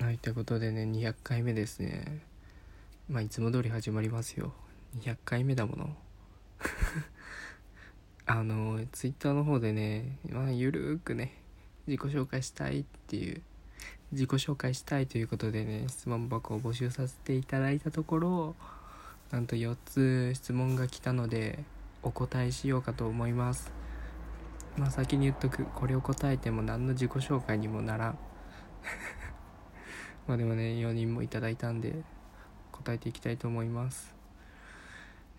[0.00, 2.20] はいということでね200回目ですね。
[3.08, 4.52] まあいつも通り始まりますよ。
[5.00, 5.96] 200回目だもの。
[8.24, 11.42] あのツイッターの方でね、まあ、ゆるーくね
[11.88, 13.42] 自己紹介したいっていう
[14.12, 18.56] 自己紹介したいということでね質問箱を募集させていただいたところ
[19.32, 21.64] なんと4つ質問が来たので
[22.04, 23.72] お答えしようかと思います。
[24.76, 25.64] まあ先に言っとく。
[25.64, 28.18] これを答えても何の自己紹介にもならん。
[30.28, 32.04] まあでもね4人もいただいたんで
[32.70, 34.14] 答えていきたいと思います。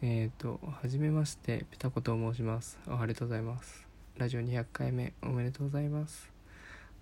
[0.00, 2.78] えっ、ー、とはじめましてペタコと申します。
[2.86, 3.86] あありがとうございます。
[4.16, 6.32] ラジオ200回目おめでとうございます。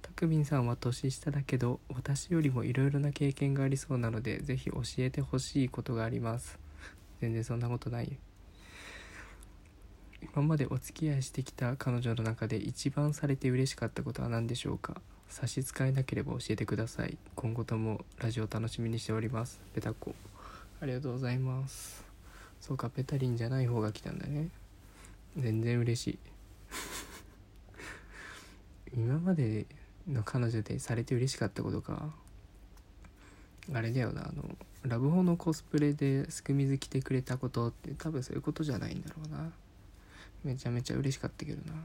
[0.01, 6.59] たくみんさんは年下だけど私よりもいろいろな経験がありそうなのでぜひ教えてほしいことがあります。
[7.21, 8.19] 全然そんなことない。
[10.23, 15.03] 今までお付き合いしてきた彼女の中で一番されて嬉しかったことは何でしょうか？
[15.29, 17.19] 差し支えなければ教えてください。
[17.35, 19.61] 今後ともラジオ楽しみにしております。
[19.75, 20.15] ペタコ。
[20.81, 22.05] ありがとうございます。
[22.61, 24.49] そうかペタリンじゃない方が来たんだね。
[25.37, 26.19] 全然嬉しい。
[28.97, 29.67] 今まで
[30.09, 32.15] の彼女でされて嬉しかったことか。
[33.73, 34.45] あれだよなあの
[34.83, 39.51] ラブホのコスプレですく水着てくれたことって多分そういうことじゃないんだろうな。
[40.45, 41.79] めちゃめちゃ嬉しかったけどな。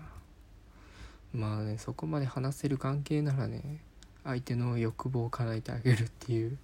[1.34, 3.82] まあねそこまで話せる関係ならね
[4.24, 6.58] 相手の欲望を叶えてあげるっていう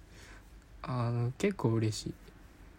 [0.82, 2.14] あの結構嬉しい。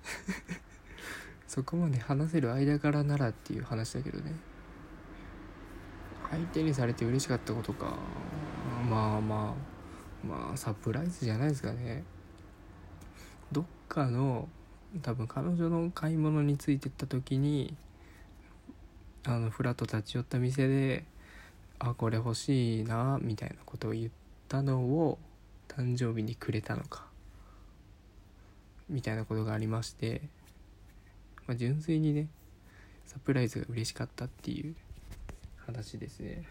[1.48, 4.32] そこまで話せる間柄ならっていう話だけどね。
[6.30, 7.98] 相手にされて嬉しかったことか。
[8.90, 9.56] まあま
[10.24, 12.04] あまあサプライズじゃないですかね。
[13.52, 14.48] どっかの
[15.02, 17.76] 多分彼女の買い物についてった時に
[19.26, 21.04] あのフラット立ち寄った店で
[21.80, 24.10] あこれ欲しいなみたいなことを言っ
[24.48, 25.20] たのを
[25.68, 27.06] 誕生日にくれたのか
[28.90, 30.22] みたいなことがありまして、
[31.46, 32.28] まあ、純粋にね
[33.06, 34.76] サプライズが嬉しかったっていう
[35.66, 36.48] 話ですね。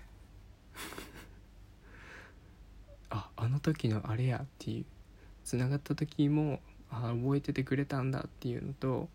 [3.10, 4.84] ああの時のあれやっていう
[5.44, 9.08] つながった時もあ覚えててくれたんだっていうのと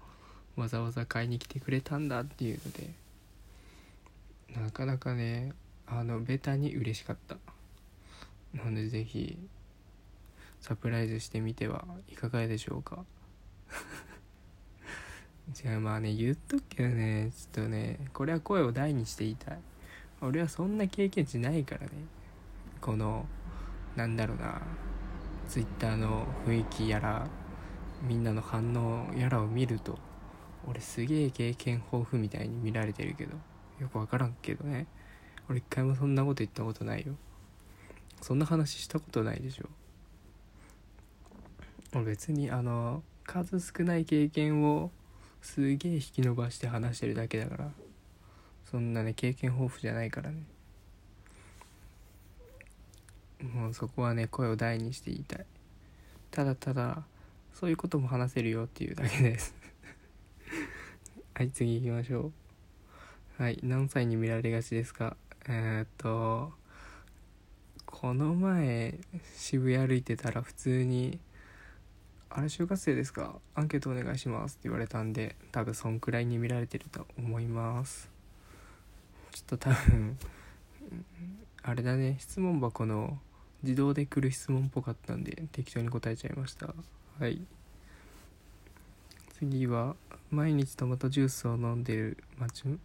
[0.55, 2.93] わざわざ買いに来てくれたんだっていうので
[4.55, 5.53] なかなかね
[5.93, 7.35] あのベタに嬉しかった。
[8.53, 9.37] なので是非
[10.61, 13.03] サプライズしてみてはいかがでしょうか。
[15.51, 19.59] じゃあまあね言っとくけどねちょっとねこれは声を大にして言いたい。
[20.21, 21.89] 俺はそんな経験値ないからね。
[22.79, 23.25] この
[23.97, 24.61] なんだろうな
[25.49, 27.27] Twitter の雰囲気やら
[28.01, 29.99] みんなの反応やらを見ると
[30.65, 33.35] 俺すげえ経験豊富みたいに見られてるけど
[33.79, 34.87] よく分からんけどね。
[35.51, 37.13] 俺一回もそんなこと言ったことないよ。
[38.21, 39.67] そんな話したことないでしょ。
[42.05, 44.91] 別にあの数少ない経験を
[45.41, 47.71] すげえ引き伸ばして話してるだけだから
[48.63, 50.43] そんなね経験豊富じゃないからね。
[53.53, 55.45] もうそこはね声を大にして言いたい。
[56.31, 57.03] ただただ
[57.53, 59.53] そういうことも話せるよっていうだけです。
[61.35, 62.31] はい次行きましょ
[63.39, 63.43] う。
[63.43, 65.17] はい何歳に見られがちですか？
[65.53, 66.53] え、っと
[67.85, 68.97] この前
[69.35, 71.19] 渋谷歩いてたら普通に
[72.31, 73.35] 「あれ就活生ですか？
[73.53, 78.09] アンケートお願いします」って言われたんで多分そんくらいに見られてると思います。
[79.33, 80.17] ちょっと多分
[81.63, 82.15] あれだね。
[82.19, 83.19] 質問箱の
[83.63, 86.73] 自動で来る質問っぽかったんで適当に答えちゃいました。
[87.19, 87.41] はい。
[89.37, 89.95] 次は
[90.29, 92.79] 毎日トマトジュースを飲んでるマチュ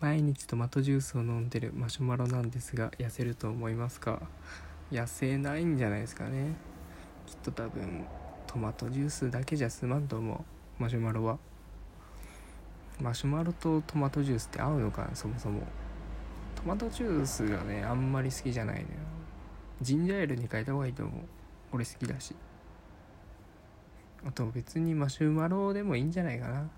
[0.00, 4.22] 毎日トマトジュースを飲んでるマシュマロなんですが痩せると思いますか？
[4.92, 6.54] 痩せないんじゃないですかね。
[7.26, 8.04] きっと多分
[8.46, 10.44] トマトジュースだけじゃ済まんと思
[10.78, 11.38] うマシュマロは。
[13.00, 15.62] マシュマロとトマトジュースって合うのかなそもそも。
[16.54, 18.86] トマトジュースがねあんまり好きじゃないのよ。
[19.82, 21.14] ジンジャーエールに変えた方がいいと思う。
[21.72, 22.36] 俺好きだし。
[24.24, 26.70] あと別にマシュマロでもいいんじゃないかな。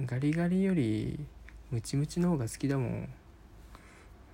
[0.00, 1.26] ガリガリより
[1.70, 3.08] ムチムチの方が好きだもん。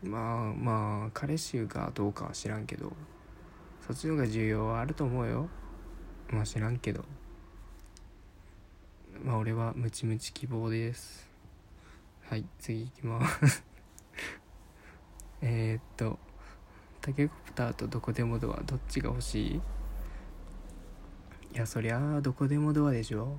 [0.02, 2.92] まあまあ彼氏がどうかは知らんけど。
[3.86, 5.48] そっちの方が重要はあると思うよ。
[6.30, 7.04] まあ知らんけど。
[9.22, 11.28] まあ俺はムチムチ希望です。
[12.28, 13.64] はい次行きます。
[15.42, 16.18] えっと
[17.02, 19.60] タケコプターとどこでもドアどっちが欲し
[21.52, 21.54] い？
[21.54, 23.38] いやそりゃあどこでもドアでしょ。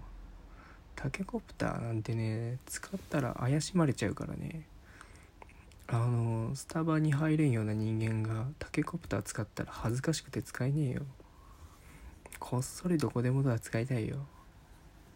[0.98, 4.68] タケコプターなんてね使ったら怪しまれちゃうからね。
[5.88, 11.04] あのスタバに入れんような人間がタケコプター使ったら恥ずかしくて使えねえよ。
[12.40, 14.18] こっそりどこでもドア使いたいよ。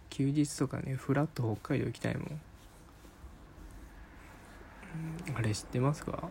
[0.10, 2.42] 休日とかねフラット北海道行きたいもん。
[5.36, 6.30] あれ知ってますか？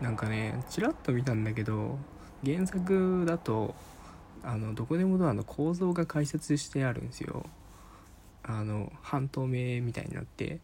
[0.00, 1.98] なんかねちらっと見たんだけど
[2.44, 3.74] 原作だと
[4.42, 7.46] あのどこでもドアの構造が解説してあるんですよ。
[8.48, 10.58] あの半透明みたいになって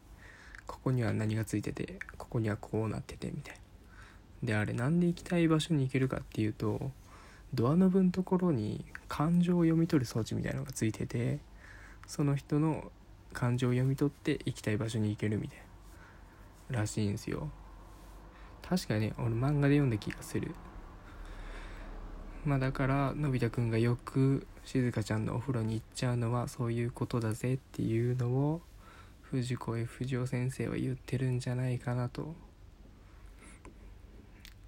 [0.67, 3.61] ここには何がついててここにはこうなっててみたいな。
[4.43, 6.91] であれなんで行きたい場所に行けるかっていうと
[7.53, 11.39] ドアノブのところに感情を読み取る装置みたいなのがついてて
[12.07, 12.91] その人の
[13.33, 15.65] 感情を読み取って行きたい場所に行けるみたいな。
[16.81, 17.51] らしいんですよ。
[18.67, 20.55] 確かにね俺漫画で読んだ気がする。
[22.45, 28.63] まあだからのび太くんがよくしずかちゃんのお風呂に行っちゃうのはそういうことだぜっていうのを
[29.21, 32.35] 藤子 F 不二雄先生は言ってるんじゃないかなと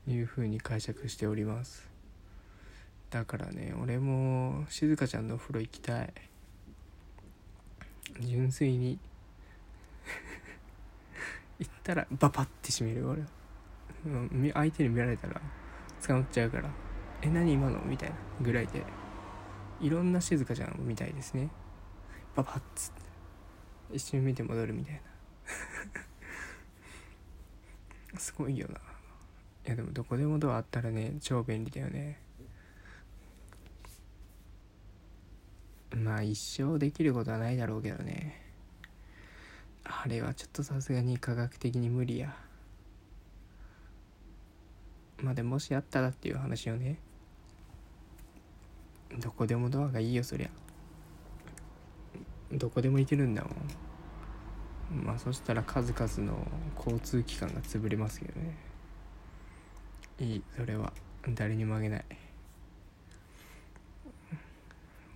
[0.07, 1.89] いうふうに解釈しております。
[3.11, 6.13] だからね俺もしずかちゃんのお風呂行きたい。
[8.21, 8.99] 純粋に。
[11.59, 13.23] 行ったらバパって閉める俺。
[14.05, 15.41] うん相手に見られたら
[16.07, 16.71] 捕まっちゃうから
[17.23, 18.85] 「え何今の?」みたいなぐらいで。
[19.81, 21.51] いろんな静香ちゃんを見たいですね。
[22.35, 23.03] バパッつって。
[23.93, 24.95] 一瞬見て戻るみたい
[28.13, 28.19] な。
[28.19, 28.79] すごいよな。
[29.67, 32.21] いやでもどこでもドアあったらね超便利だよね。
[35.95, 38.43] まあ一生できることはないだろうけどね。
[39.85, 42.37] あれはちょっとさすがに科学的に無理や。
[45.19, 46.99] まあでもしあったらっていう話をね。
[49.19, 50.51] どこでもドアがいいよそりゃ。
[52.53, 55.05] どこでも行けるんだもん。
[55.05, 58.57] まあそしたら数々の交通機関が潰れますけどね。
[60.21, 60.93] いいそれは。
[61.29, 62.05] 誰にもあげない。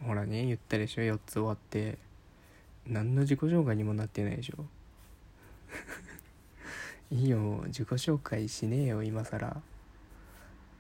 [0.05, 1.03] ほらね言ったでしょ。
[1.03, 1.99] 4つ終わって。
[2.87, 4.65] 何の自己紹介にもなってないでしょ。
[7.13, 9.63] いいよ自己紹介しねえよ今更。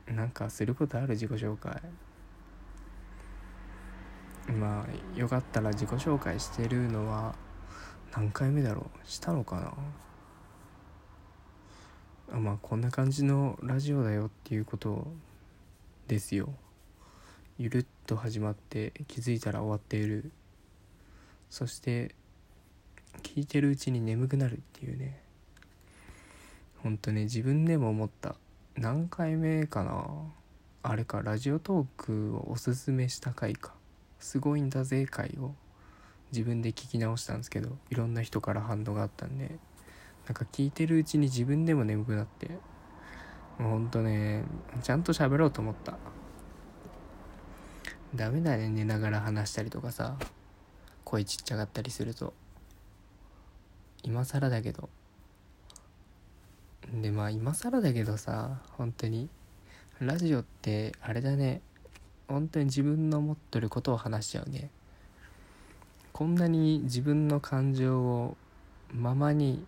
[0.09, 1.81] なんかすることある自己紹介。
[4.52, 7.35] まあよかったら自己紹介してるのは
[8.12, 9.08] 何回目だろう？
[9.08, 9.56] したのか
[12.31, 12.37] な？
[12.37, 15.06] あまあこんな感じのラジオだよっていうこと
[16.08, 16.52] ですよ。
[17.58, 20.31] ゆるっと始まって気づいたら終わっている。
[21.50, 22.14] そして
[23.23, 25.20] 聞いてるうちに眠くなるっていうね。
[26.82, 28.37] ほんとね自分でも思った。
[28.76, 30.06] 何回目かな？
[30.82, 33.75] あれかラジオトークをおすすめした回か。
[34.20, 35.55] すごいんだぜ回を
[36.32, 39.58] 自分で聞き直したんですけどいろんな人から反応があったんで
[40.26, 42.50] なんか聞いてるうちに自分でも眠くなって
[43.58, 44.44] もうほんとね
[44.82, 45.99] ちゃんと喋ろうと思った。
[48.14, 50.17] ダメだね寝ながら話したりとかさ。
[51.05, 52.32] 声ちっちゃかったりすると。
[54.02, 54.88] 今更だけど。
[56.93, 59.28] でまあ今更だけどさ本当に。
[60.00, 61.61] ラジオってあれだね。
[62.31, 64.71] 本当に自分の思ってることを話しちゃうね。
[66.12, 68.37] こんなに自分の感情を
[68.94, 69.65] ままに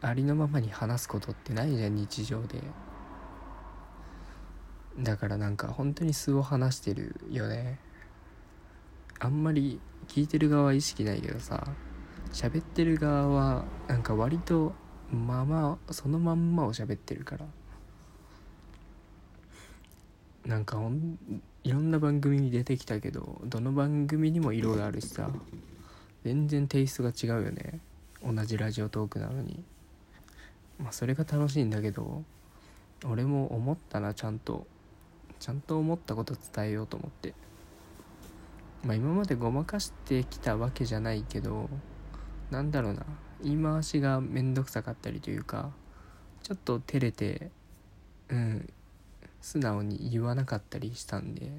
[0.00, 2.62] ありのままに話すことってないじゃん日常で。
[4.98, 7.78] だからなんか本当に素を話してるよね。
[9.18, 11.66] あんまり聞いてる側は意識ないけどさ
[12.32, 14.74] 喋ってる側はなんか割と
[15.12, 17.46] ままそのまんまを喋ってるから。
[20.46, 21.18] なんかほん
[21.66, 25.28] いろんな番組に出てきたけどどの番組にも色があるしさ
[26.22, 27.80] 全然テイストが違うよね。
[28.24, 29.64] 同じラジオトークなのに。
[30.78, 32.22] まあそれが楽しいんだけど
[33.04, 34.64] 俺も思ったなちゃんと。
[35.40, 37.34] ちゃんと思ったこと伝えようと思って。
[38.84, 41.68] まあ今までごまかしてきたわけじゃないけど
[42.52, 43.04] なんだろうな。
[43.42, 45.72] 言い回しがめんどくさかったりというか
[46.44, 47.50] ちょっと照れて
[48.28, 48.72] うん
[49.46, 51.50] 素直に言わなかったりしたんでちょっ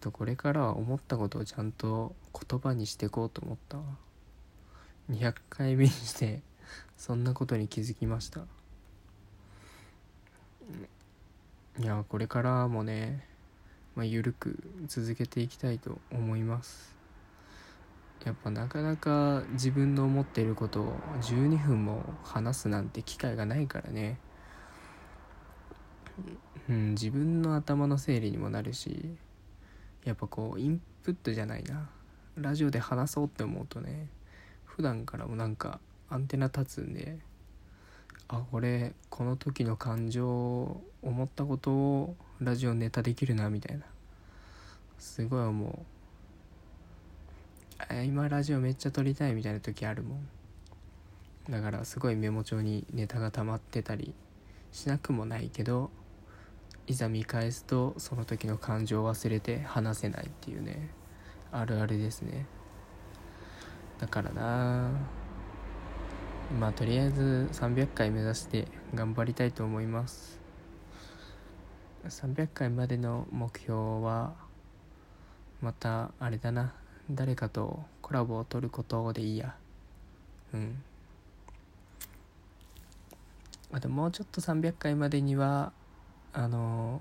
[0.00, 3.78] とこれからは思ったことをちゃんと言葉にしていこうと思った
[5.12, 6.40] 200回目にして
[6.96, 8.40] そんなことに気づきました。
[11.78, 13.24] いやこれからもね、
[13.94, 14.58] まあ、緩く
[14.88, 16.96] 続けていきたいと思います。
[18.24, 24.18] やっぱなかなか自分の思っていることを12分も話すなんて機会がないからね。
[26.68, 29.16] うん自分の頭の整理にもなるし
[30.04, 31.88] やっぱこうインプットじゃないな。
[32.36, 34.08] ラジオで話そうって思うとね
[34.64, 35.80] 普段からもなんか
[36.10, 37.18] アンテナ立つんで
[38.28, 43.84] あこれこの時の感情思ったことをラジオネタできるなみたいな。
[44.98, 45.84] すごい思
[47.90, 48.04] う。
[48.04, 50.28] 今ラジオめっちゃ撮りたいみたいな時あるもん。
[51.48, 54.12] だからすごいメモ帳にネタが溜まってたり
[54.72, 55.90] しなくもないけど
[56.86, 60.90] いざ見返すとその時の感情を忘れて話せないっていうね。
[61.50, 62.46] あるあるですね。
[63.98, 64.90] だからな。
[66.60, 70.40] まあとりあえず300回目指して頑張りたいと思います。
[72.04, 73.74] 300回までの目標
[74.04, 74.34] は
[75.60, 76.72] またあれだな。
[77.10, 79.56] 誰かとコラボを取ることでいいや。
[80.54, 80.82] うん。
[83.72, 85.72] あともうちょっと300回までには
[86.38, 87.00] あの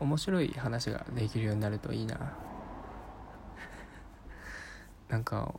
[0.00, 2.32] 面白い話ができるようになるといいな。
[5.10, 5.54] なんか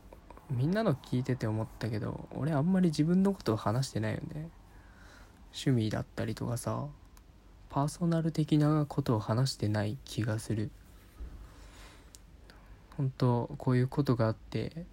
[0.50, 4.50] みんなの聞いてて思ったけど俺あんまり自分のことを話してないよね。
[5.52, 6.86] 趣味だったりとかさ
[7.70, 10.72] パーソナル的なことを話してない気がする。
[12.96, 14.84] 本当こういうことがあって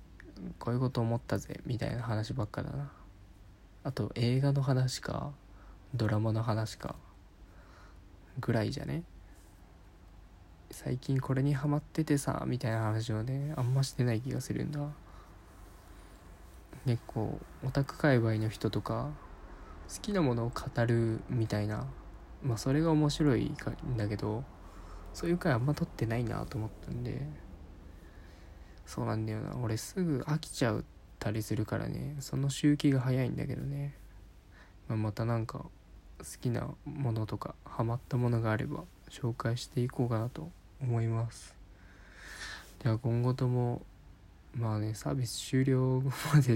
[0.60, 2.92] こういうこと思ったぜみたいな話ばっかだな。
[3.84, 5.32] あと映画の話か
[5.96, 6.96] ドラマの話か。
[8.40, 9.04] ぐらいじゃね？
[10.72, 14.80] 最近これにハマっててさみたいな話をねあんましてない気がするんだ。
[16.86, 19.10] 結構オタク界隈の人とか
[19.88, 21.88] 好きなものを語るみたいな
[22.44, 23.56] まあそれが面白い
[23.88, 24.44] んだけど
[25.14, 27.28] そういう回あんま撮ってないなと思ったんで
[28.86, 29.56] そうなんだよな。
[29.58, 30.84] 俺すぐ飽きちゃっ
[31.18, 33.96] たりするからねその周期が早いんだけどね、
[34.88, 35.66] まあ、またなんか
[36.40, 40.50] きなものとかハマったものがあれば紹介していこうかなと
[40.82, 41.56] 思います。
[42.84, 43.82] では今後とも
[44.54, 46.02] まあねサービス終了
[46.34, 46.54] まで